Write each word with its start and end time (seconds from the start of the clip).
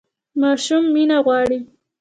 ماشوم 0.41 0.83
مینه 0.93 1.17
غواړي 1.25 1.59